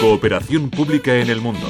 Cooperación 0.00 0.70
pública 0.70 1.16
en 1.16 1.28
el 1.28 1.42
mundo. 1.42 1.66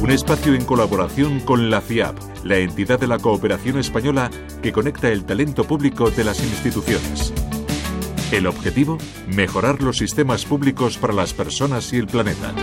Un 0.00 0.12
espacio 0.12 0.54
en 0.54 0.64
colaboración 0.64 1.40
con 1.40 1.68
la 1.68 1.80
FIAP, 1.80 2.16
la 2.44 2.58
entidad 2.58 3.00
de 3.00 3.08
la 3.08 3.18
cooperación 3.18 3.78
española 3.78 4.30
que 4.62 4.70
conecta 4.70 5.08
el 5.08 5.24
talento 5.24 5.64
público 5.64 6.12
de 6.12 6.22
las 6.22 6.40
instituciones. 6.40 7.34
El 8.30 8.46
objetivo, 8.46 8.98
mejorar 9.26 9.82
los 9.82 9.98
sistemas 9.98 10.44
públicos 10.44 10.96
para 10.96 11.12
las 11.12 11.34
personas 11.34 11.92
y 11.92 11.96
el 11.96 12.06
planeta. 12.06 12.54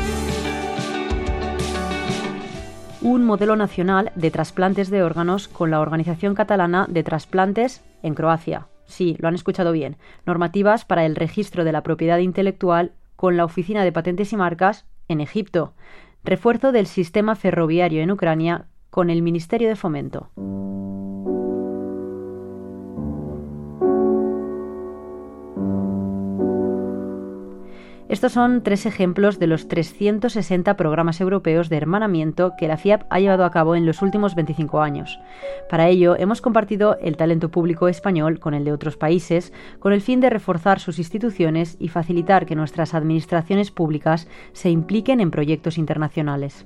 Un 3.02 3.26
modelo 3.26 3.58
nacional 3.58 4.14
de 4.16 4.32
trasplantes 4.32 4.90
de 4.90 5.04
órganos 5.04 5.50
con 5.50 5.72
la 5.72 5.82
Organización 5.82 6.36
Catalana 6.36 6.88
de 6.90 7.04
Trasplantes 7.04 7.84
en 8.02 8.16
Croacia. 8.16 8.68
Sí, 8.86 9.18
lo 9.20 9.28
han 9.28 9.36
escuchado 9.36 9.74
bien. 9.74 9.98
Normativas 10.26 10.86
para 10.86 11.06
el 11.06 11.18
registro 11.18 11.66
de 11.66 11.74
la 11.74 11.84
propiedad 11.84 12.20
intelectual 12.20 12.94
con 13.22 13.38
la 13.38 13.46
Oficina 13.46 13.84
de 13.84 13.92
Patentes 13.92 14.34
y 14.34 14.36
Marcas 14.36 14.88
en 15.08 15.22
Egipto. 15.22 15.76
Refuerzo 16.24 16.72
del 16.72 16.88
sistema 16.88 17.36
ferroviario 17.36 18.02
en 18.02 18.10
Ucrania 18.10 18.66
con 18.90 19.12
el 19.12 19.22
Ministerio 19.22 19.70
de 19.70 19.76
Fomento. 19.76 20.32
Estos 28.12 28.34
son 28.34 28.62
tres 28.62 28.86
ejemplos 28.86 29.40
de 29.40 29.48
los 29.48 29.70
360 29.70 30.76
programas 30.76 31.22
europeos 31.22 31.70
de 31.70 31.78
hermanamiento 31.78 32.56
que 32.58 32.68
la 32.68 32.76
FIAP 32.76 33.04
ha 33.10 33.22
llevado 33.22 33.46
a 33.46 33.52
cabo 33.52 33.74
en 33.74 33.86
los 33.86 34.02
últimos 34.02 34.36
25 34.36 34.82
años. 34.82 35.18
Para 35.70 35.88
ello, 35.88 36.18
hemos 36.18 36.42
compartido 36.42 36.98
el 37.02 37.16
talento 37.16 37.52
público 37.52 37.88
español 37.88 38.42
con 38.42 38.54
el 38.54 38.66
de 38.66 38.74
otros 38.74 38.98
países, 38.98 39.54
con 39.80 39.94
el 39.94 40.02
fin 40.02 40.20
de 40.20 40.30
reforzar 40.30 40.82
sus 40.82 41.00
instituciones 41.00 41.78
y 41.80 41.88
facilitar 41.88 42.46
que 42.46 42.58
nuestras 42.58 42.94
administraciones 42.96 43.72
públicas 43.72 44.28
se 44.52 44.70
impliquen 44.70 45.22
en 45.22 45.32
proyectos 45.32 45.78
internacionales. 45.78 46.66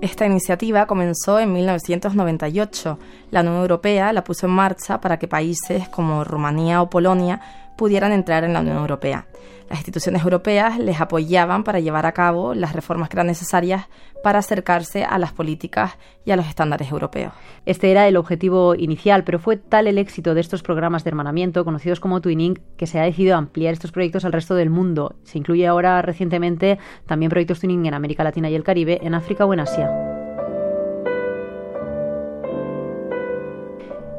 Esta 0.00 0.26
iniciativa 0.26 0.86
comenzó 0.86 1.40
en 1.40 1.54
1998. 1.54 3.00
La 3.32 3.40
Unión 3.40 3.56
Europea 3.56 4.12
la 4.12 4.22
puso 4.22 4.46
en 4.46 4.52
marcha 4.52 5.00
para 5.00 5.18
que 5.18 5.26
países 5.26 5.88
como 5.88 6.22
Rumanía 6.22 6.80
o 6.82 6.88
Polonia 6.88 7.40
pudieran 7.78 8.12
entrar 8.12 8.44
en 8.44 8.52
la 8.52 8.60
Unión 8.60 8.76
Europea. 8.76 9.26
Las 9.70 9.78
instituciones 9.78 10.22
europeas 10.22 10.78
les 10.78 11.00
apoyaban 11.00 11.62
para 11.62 11.78
llevar 11.78 12.06
a 12.06 12.12
cabo 12.12 12.54
las 12.54 12.72
reformas 12.72 13.08
que 13.08 13.16
eran 13.16 13.26
necesarias 13.26 13.86
para 14.22 14.38
acercarse 14.38 15.04
a 15.04 15.18
las 15.18 15.32
políticas 15.32 15.96
y 16.24 16.30
a 16.30 16.36
los 16.36 16.46
estándares 16.46 16.90
europeos. 16.90 17.32
Este 17.66 17.90
era 17.90 18.08
el 18.08 18.16
objetivo 18.16 18.74
inicial, 18.74 19.24
pero 19.24 19.38
fue 19.38 19.56
tal 19.56 19.86
el 19.86 19.98
éxito 19.98 20.34
de 20.34 20.40
estos 20.40 20.62
programas 20.62 21.04
de 21.04 21.10
hermanamiento, 21.10 21.64
conocidos 21.64 22.00
como 22.00 22.20
Twinning, 22.20 22.58
que 22.76 22.86
se 22.86 22.98
ha 22.98 23.04
decidido 23.04 23.36
ampliar 23.36 23.74
estos 23.74 23.92
proyectos 23.92 24.24
al 24.24 24.32
resto 24.32 24.54
del 24.54 24.70
mundo. 24.70 25.16
Se 25.22 25.38
incluye 25.38 25.66
ahora 25.66 26.02
recientemente 26.02 26.78
también 27.06 27.30
proyectos 27.30 27.60
Twinning 27.60 27.86
en 27.86 27.94
América 27.94 28.24
Latina 28.24 28.50
y 28.50 28.54
el 28.54 28.64
Caribe, 28.64 28.98
en 29.02 29.14
África 29.14 29.44
o 29.44 29.52
en 29.52 29.60
Asia. 29.60 30.17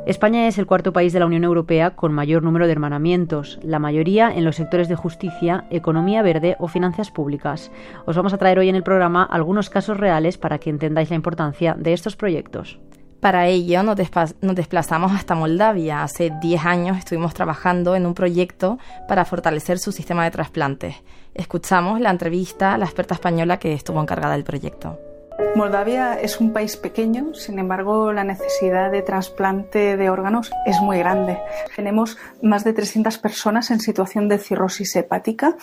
España 0.10 0.48
es 0.48 0.58
el 0.58 0.66
cuarto 0.66 0.92
país 0.92 1.14
de 1.14 1.20
la 1.20 1.28
Unión 1.28 1.44
Europea 1.44 1.92
con 1.92 2.14
mayor 2.14 2.42
número 2.42 2.66
de 2.66 2.72
hermanamientos, 2.72 3.60
la 3.62 3.78
mayoría 3.78 4.34
en 4.34 4.44
los 4.44 4.56
sectores 4.56 4.90
de 4.90 4.96
justicia, 4.96 5.66
economía 5.70 6.24
verde 6.24 6.56
o 6.58 6.68
finanzas 6.68 7.12
públicas. 7.12 7.70
Os 8.08 8.16
vamos 8.16 8.34
a 8.34 8.40
traer 8.40 8.58
hoy 8.58 8.70
en 8.70 8.76
el 8.76 8.82
programa 8.82 9.22
algunos 9.24 9.70
casos 9.70 9.98
reales 9.98 10.40
para 10.40 10.58
que 10.58 10.72
entendáis 10.72 11.12
la 11.12 11.16
importancia 11.16 11.76
de 11.78 11.94
estos 11.94 12.16
proyectos. 12.16 12.80
Para 13.20 13.46
ello 13.46 13.84
nos, 13.84 13.98
desplazamos 14.42 15.12
hasta 15.12 15.36
Moldavia. 15.36 16.02
Hace 16.02 16.32
10 16.42 16.66
años 16.66 16.98
estuvimos 16.98 17.36
trabajando 17.36 17.96
en 17.96 18.08
un 18.08 18.16
proyecto 18.16 18.80
para 19.08 19.26
fortalecer 19.26 19.78
su 19.78 19.92
sistema 19.92 20.24
de 20.24 20.32
trasplantes. 20.32 20.96
Escuchamos 21.36 22.00
la 22.00 22.10
entrevista 22.10 22.74
a 22.74 22.80
la 22.80 22.86
experta 22.86 23.14
española 23.14 23.60
que 23.60 23.74
estuvo 23.74 24.02
encargada 24.02 24.34
del 24.34 24.44
proyecto. 24.44 24.98
Moldavia 25.56 26.14
es 26.14 26.40
un 26.40 26.54
país 26.54 26.78
pequeño, 26.78 27.34
sin 27.34 27.60
embargo 27.60 28.14
la 28.14 28.24
necesidad 28.24 28.92
de 28.92 29.02
trasplante 29.02 29.98
de 29.98 30.10
órganos 30.10 30.52
es 30.66 30.80
muy 30.80 31.00
grande. 31.00 31.38
Tenemos 31.76 32.18
más 32.42 32.64
de 32.64 32.74
300 32.74 33.18
personas 33.18 33.72
en 33.72 33.80
situación 33.80 34.30
de 34.30 34.38
cirrosis 34.38 34.96
hepática. 34.96 35.56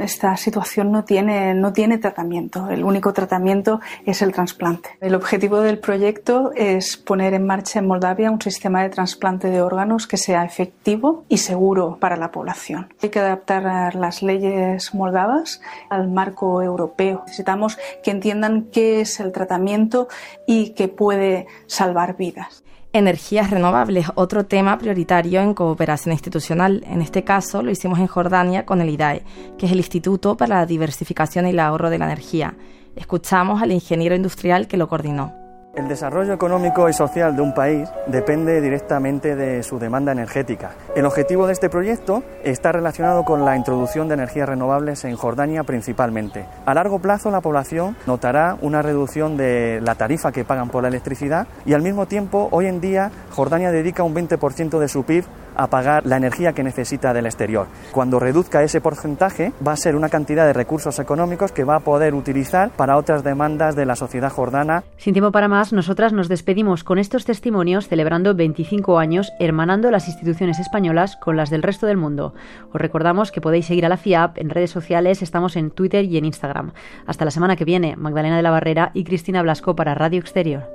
Esta 0.00 0.36
situación 0.36 0.90
no 0.90 1.04
tiene, 1.04 1.54
no 1.54 1.72
tiene 1.72 1.98
tratamiento, 1.98 2.68
el 2.70 2.84
único 2.84 3.12
tratamiento 3.12 3.80
es 4.06 4.22
el 4.22 4.32
trasplante. 4.32 4.90
El 5.00 5.14
objetivo 5.14 5.60
del 5.60 5.78
proyecto 5.78 6.50
es 6.56 6.96
poner 6.96 7.34
en 7.34 7.46
marcha 7.46 7.78
en 7.78 7.86
Moldavia 7.86 8.30
un 8.30 8.40
sistema 8.40 8.82
de 8.82 8.90
trasplante 8.90 9.50
de 9.50 9.62
órganos 9.62 10.06
que 10.06 10.16
sea 10.16 10.44
efectivo 10.44 11.24
y 11.28 11.38
seguro 11.38 11.98
para 12.00 12.16
la 12.16 12.30
población. 12.30 12.92
Hay 13.02 13.10
que 13.10 13.20
adaptar 13.20 13.94
las 13.94 14.22
leyes 14.22 14.94
moldavas 14.94 15.60
al 15.90 16.08
marco 16.08 16.62
europeo. 16.62 17.22
Necesitamos 17.26 17.78
que 18.02 18.10
entiendan 18.10 18.68
qué 18.72 19.00
es 19.00 19.20
el 19.24 19.32
tratamiento 19.32 20.08
y 20.46 20.70
que 20.70 20.88
puede 20.88 21.46
salvar 21.66 22.16
vidas. 22.16 22.64
Energías 22.92 23.50
renovables, 23.50 24.06
otro 24.14 24.46
tema 24.46 24.78
prioritario 24.78 25.40
en 25.40 25.52
cooperación 25.52 26.12
institucional. 26.12 26.84
En 26.86 27.02
este 27.02 27.24
caso 27.24 27.60
lo 27.60 27.72
hicimos 27.72 27.98
en 27.98 28.06
Jordania 28.06 28.64
con 28.64 28.80
el 28.80 28.88
IDAE, 28.88 29.24
que 29.58 29.66
es 29.66 29.72
el 29.72 29.78
Instituto 29.78 30.36
para 30.36 30.60
la 30.60 30.66
Diversificación 30.66 31.46
y 31.46 31.50
el 31.50 31.58
Ahorro 31.58 31.90
de 31.90 31.98
la 31.98 32.04
Energía. 32.04 32.54
Escuchamos 32.94 33.60
al 33.62 33.72
ingeniero 33.72 34.14
industrial 34.14 34.68
que 34.68 34.76
lo 34.76 34.88
coordinó. 34.88 35.43
El 35.76 35.88
desarrollo 35.88 36.32
económico 36.32 36.88
y 36.88 36.92
social 36.92 37.34
de 37.34 37.42
un 37.42 37.52
país 37.52 37.88
depende 38.06 38.60
directamente 38.60 39.34
de 39.34 39.64
su 39.64 39.80
demanda 39.80 40.12
energética. 40.12 40.70
El 40.94 41.04
objetivo 41.04 41.48
de 41.48 41.52
este 41.52 41.68
proyecto 41.68 42.22
está 42.44 42.70
relacionado 42.70 43.24
con 43.24 43.44
la 43.44 43.56
introducción 43.56 44.06
de 44.06 44.14
energías 44.14 44.48
renovables 44.48 45.04
en 45.04 45.16
Jordania 45.16 45.64
principalmente. 45.64 46.46
A 46.64 46.74
largo 46.74 47.00
plazo 47.00 47.32
la 47.32 47.40
población 47.40 47.96
notará 48.06 48.56
una 48.60 48.82
reducción 48.82 49.36
de 49.36 49.80
la 49.82 49.96
tarifa 49.96 50.30
que 50.30 50.44
pagan 50.44 50.68
por 50.68 50.82
la 50.82 50.88
electricidad 50.88 51.48
y 51.66 51.72
al 51.72 51.82
mismo 51.82 52.06
tiempo 52.06 52.48
hoy 52.52 52.66
en 52.66 52.80
día 52.80 53.10
Jordania 53.32 53.72
dedica 53.72 54.04
un 54.04 54.14
20% 54.14 54.78
de 54.78 54.86
su 54.86 55.02
PIB 55.02 55.24
a 55.56 55.68
pagar 55.68 56.06
la 56.06 56.16
energía 56.16 56.52
que 56.52 56.62
necesita 56.62 57.12
del 57.12 57.26
exterior. 57.26 57.66
Cuando 57.92 58.18
reduzca 58.18 58.62
ese 58.62 58.80
porcentaje, 58.80 59.52
va 59.66 59.72
a 59.72 59.76
ser 59.76 59.96
una 59.96 60.08
cantidad 60.08 60.46
de 60.46 60.52
recursos 60.52 60.98
económicos 60.98 61.52
que 61.52 61.64
va 61.64 61.76
a 61.76 61.80
poder 61.80 62.14
utilizar 62.14 62.70
para 62.70 62.96
otras 62.96 63.24
demandas 63.24 63.76
de 63.76 63.86
la 63.86 63.96
sociedad 63.96 64.30
jordana. 64.30 64.84
Sin 64.96 65.14
tiempo 65.14 65.32
para 65.32 65.48
más, 65.48 65.72
nosotras 65.72 66.12
nos 66.12 66.28
despedimos 66.28 66.84
con 66.84 66.98
estos 66.98 67.24
testimonios 67.24 67.88
celebrando 67.88 68.34
25 68.34 68.98
años 68.98 69.32
hermanando 69.38 69.90
las 69.90 70.08
instituciones 70.08 70.58
españolas 70.58 71.16
con 71.16 71.36
las 71.36 71.50
del 71.50 71.62
resto 71.62 71.86
del 71.86 71.96
mundo. 71.96 72.34
Os 72.72 72.80
recordamos 72.80 73.30
que 73.30 73.40
podéis 73.40 73.66
seguir 73.66 73.86
a 73.86 73.88
la 73.88 73.96
FIAP 73.96 74.38
en 74.38 74.50
redes 74.50 74.70
sociales, 74.70 75.22
estamos 75.22 75.56
en 75.56 75.70
Twitter 75.70 76.04
y 76.04 76.16
en 76.18 76.24
Instagram. 76.24 76.72
Hasta 77.06 77.24
la 77.24 77.30
semana 77.30 77.56
que 77.56 77.64
viene, 77.64 77.96
Magdalena 77.96 78.36
de 78.36 78.42
la 78.42 78.50
Barrera 78.50 78.90
y 78.94 79.04
Cristina 79.04 79.42
Blasco 79.42 79.76
para 79.76 79.94
Radio 79.94 80.20
Exterior. 80.20 80.73